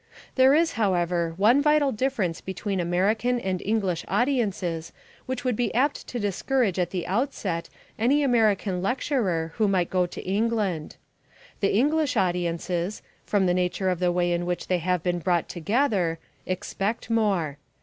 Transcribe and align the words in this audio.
There 0.33 0.55
is, 0.55 0.71
however, 0.81 1.35
one 1.37 1.61
vital 1.61 1.91
difference 1.91 2.41
between 2.41 2.79
American 2.79 3.39
and 3.39 3.61
English 3.63 4.03
audiences 4.07 4.93
which 5.27 5.43
would 5.43 5.55
be 5.55 5.71
apt 5.75 6.07
to 6.07 6.19
discourage 6.19 6.79
at 6.79 6.89
the 6.89 7.05
outset 7.05 7.69
any 7.99 8.23
American 8.23 8.81
lecturer 8.81 9.53
who 9.57 9.67
might 9.67 9.91
go 9.91 10.07
to 10.07 10.21
England. 10.25 10.95
The 11.59 11.77
English 11.77 12.17
audiences, 12.17 13.03
from 13.27 13.45
the 13.45 13.53
nature 13.53 13.89
of 13.89 13.99
the 13.99 14.11
way 14.11 14.31
in 14.31 14.47
which 14.47 14.69
they 14.69 14.79
have 14.79 15.03
been 15.03 15.19
brought 15.19 15.47
together, 15.47 16.17
expect 16.47 17.11
more. 17.11 17.59